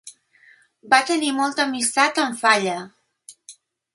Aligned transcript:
Va 0.93 0.99
tenir 1.09 1.29
molta 1.41 1.67
amistat 1.69 2.21
amb 2.23 2.41
Falla. 2.41 2.79